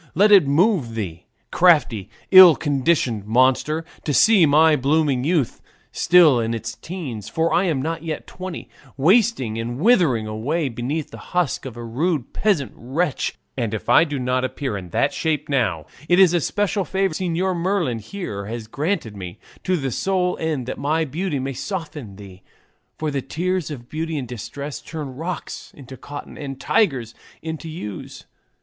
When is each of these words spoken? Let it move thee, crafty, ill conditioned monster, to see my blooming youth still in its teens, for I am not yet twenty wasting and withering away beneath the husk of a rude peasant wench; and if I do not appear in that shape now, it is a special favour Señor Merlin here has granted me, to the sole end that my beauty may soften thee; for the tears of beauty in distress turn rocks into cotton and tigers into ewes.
Let 0.15 0.31
it 0.31 0.47
move 0.47 0.95
thee, 0.95 1.27
crafty, 1.51 2.09
ill 2.31 2.55
conditioned 2.55 3.23
monster, 3.27 3.85
to 4.03 4.15
see 4.15 4.47
my 4.47 4.75
blooming 4.75 5.23
youth 5.23 5.61
still 5.91 6.39
in 6.39 6.55
its 6.55 6.73
teens, 6.75 7.29
for 7.29 7.53
I 7.53 7.65
am 7.65 7.83
not 7.83 8.01
yet 8.01 8.25
twenty 8.25 8.67
wasting 8.97 9.59
and 9.59 9.77
withering 9.77 10.25
away 10.25 10.69
beneath 10.69 11.11
the 11.11 11.19
husk 11.37 11.65
of 11.67 11.77
a 11.77 11.83
rude 11.83 12.33
peasant 12.33 12.75
wench; 12.75 13.33
and 13.55 13.75
if 13.75 13.89
I 13.89 14.03
do 14.03 14.17
not 14.17 14.43
appear 14.43 14.75
in 14.75 14.89
that 14.89 15.13
shape 15.13 15.47
now, 15.47 15.85
it 16.09 16.17
is 16.19 16.33
a 16.33 16.41
special 16.41 16.83
favour 16.83 17.13
Señor 17.13 17.55
Merlin 17.55 17.99
here 17.99 18.47
has 18.47 18.65
granted 18.65 19.15
me, 19.15 19.37
to 19.65 19.77
the 19.77 19.91
sole 19.91 20.35
end 20.39 20.65
that 20.65 20.79
my 20.79 21.05
beauty 21.05 21.37
may 21.37 21.53
soften 21.53 22.15
thee; 22.15 22.41
for 22.97 23.11
the 23.11 23.21
tears 23.21 23.69
of 23.69 23.87
beauty 23.87 24.17
in 24.17 24.25
distress 24.25 24.81
turn 24.81 25.15
rocks 25.15 25.71
into 25.77 25.95
cotton 25.95 26.39
and 26.39 26.59
tigers 26.59 27.13
into 27.43 27.69
ewes. 27.69 28.25